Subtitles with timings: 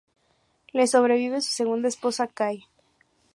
[0.73, 2.63] Le sobrevive su segunda esposa, Kay.